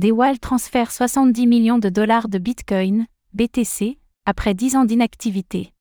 [0.00, 3.04] DeWalt transfère 70 millions de dollars de Bitcoin,
[3.34, 5.74] BTC, après 10 ans d'inactivité.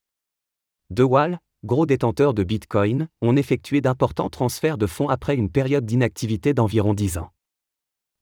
[0.89, 6.53] DeWalt, gros détenteurs de Bitcoin, ont effectué d'importants transferts de fonds après une période d'inactivité
[6.53, 7.29] d'environ 10 ans.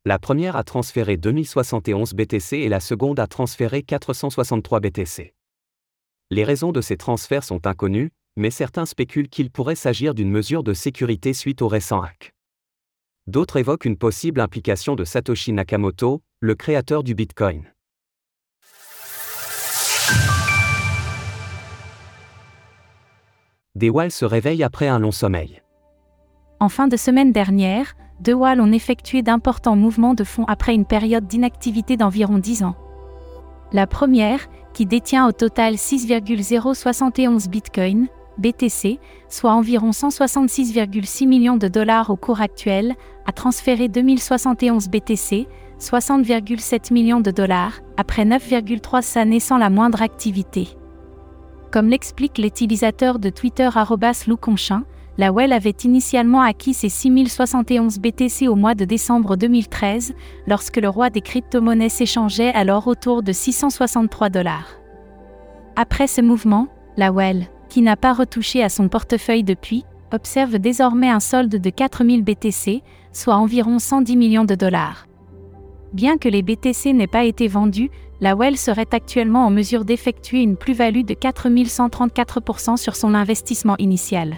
[0.05, 5.33] La première a transféré 2071 BTC et la seconde a transféré 463 BTC.
[6.29, 10.61] Les raisons de ces transferts sont inconnues, mais certains spéculent qu'il pourrait s'agir d'une mesure
[10.61, 12.36] de sécurité suite au récent hack.
[13.27, 17.63] D'autres évoquent une possible implication de Satoshi Nakamoto, le créateur du Bitcoin.
[23.75, 25.61] DeWalt se réveille après un long sommeil.
[26.61, 31.27] En fin de semaine dernière, DeWalt ont effectué d'importants mouvements de fonds après une période
[31.27, 32.75] d'inactivité d'environ 10 ans.
[33.73, 42.09] La première, qui détient au total 6,071 Bitcoin, BTC, soit environ 166,6 millions de dollars
[42.09, 45.47] au cours actuel, a transféré 2071 BTC,
[45.79, 50.69] 60,7 millions de dollars, après 9,3 années sans la moindre activité.
[51.71, 53.69] Comme l'explique l'utilisateur de Twitter
[54.27, 54.83] Louconchin,
[55.17, 60.13] la Well avait initialement acquis ses 6071 BTC au mois de décembre 2013,
[60.45, 64.77] lorsque le roi des crypto-monnaies s'échangeait alors autour de 663 dollars.
[65.75, 71.09] Après ce mouvement, la Well, qui n'a pas retouché à son portefeuille depuis, observe désormais
[71.09, 75.07] un solde de 4000 BTC, soit environ 110 millions de dollars.
[75.93, 80.41] Bien que les BTC n'aient pas été vendus, la Well serait actuellement en mesure d'effectuer
[80.41, 84.35] une plus-value de 4134% sur son investissement initial.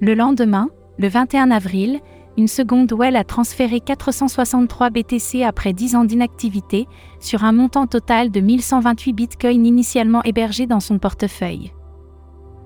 [0.00, 0.68] Le lendemain,
[0.98, 2.00] le 21 avril,
[2.36, 6.86] une seconde Well a transféré 463 BTC après 10 ans d'inactivité,
[7.18, 11.72] sur un montant total de 1128 bitcoins initialement hébergés dans son portefeuille.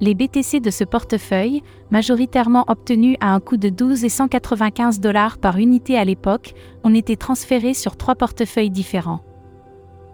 [0.02, 5.36] Les BTC de ce portefeuille, majoritairement obtenus à un coût de 12 et 195 dollars
[5.36, 9.20] par unité à l'époque, ont été transférés sur trois portefeuilles différents.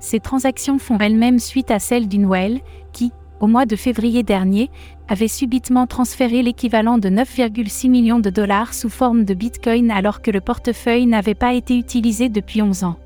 [0.00, 2.60] Ces transactions font elles-mêmes suite à celles d'une Well,
[2.92, 4.70] qui, au mois de février dernier,
[5.08, 10.32] avait subitement transféré l'équivalent de 9,6 millions de dollars sous forme de Bitcoin alors que
[10.32, 12.96] le portefeuille n'avait pas été utilisé depuis 11 ans.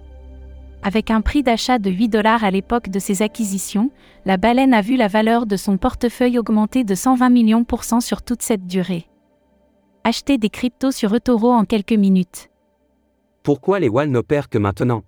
[0.82, 3.90] Avec un prix d'achat de 8 dollars à l'époque de ses acquisitions,
[4.24, 8.00] la baleine a vu la valeur de son portefeuille augmenter de 120 millions pour cent
[8.00, 9.06] sur toute cette durée.
[10.04, 12.48] Acheter des cryptos sur eToro en quelques minutes.
[13.42, 15.02] Pourquoi les Wall n'opèrent que maintenant?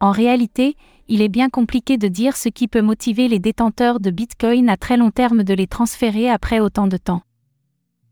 [0.00, 0.76] En réalité,
[1.06, 4.76] il est bien compliqué de dire ce qui peut motiver les détenteurs de Bitcoin à
[4.76, 7.22] très long terme de les transférer après autant de temps.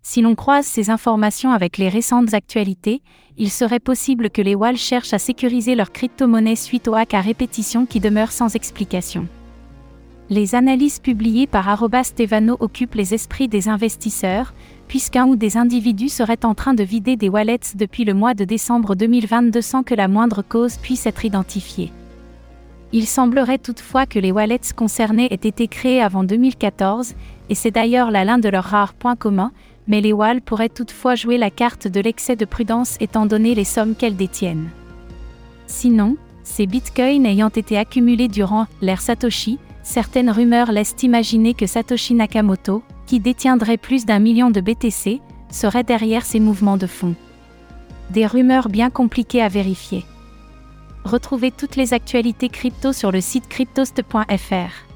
[0.03, 3.03] Si l'on croise ces informations avec les récentes actualités,
[3.37, 7.21] il serait possible que les Walls cherchent à sécuriser leur crypto-monnaie suite au hack à
[7.21, 9.27] répétition qui demeure sans explication.
[10.31, 14.55] Les analyses publiées par Stevano occupent les esprits des investisseurs,
[14.89, 18.45] puisqu'un ou des individus seraient en train de vider des wallets depuis le mois de
[18.45, 21.93] décembre 2022 sans que la moindre cause puisse être identifiée.
[22.93, 27.15] Il semblerait toutefois que les wallets concernés aient été créés avant 2014,
[27.49, 29.53] et c'est d'ailleurs là l'un de leurs rares points communs,
[29.87, 33.65] mais les Walls pourraient toutefois jouer la carte de l'excès de prudence étant donné les
[33.65, 34.71] sommes qu'elles détiennent.
[35.67, 42.15] Sinon, ces bitcoins ayant été accumulés durant l'ère Satoshi, certaines rumeurs laissent imaginer que Satoshi
[42.15, 45.21] Nakamoto, qui détiendrait plus d'un million de BTC,
[45.51, 47.15] serait derrière ces mouvements de fonds.
[48.11, 50.05] Des rumeurs bien compliquées à vérifier.
[51.05, 54.91] Retrouvez toutes les actualités crypto sur le site cryptost.fr.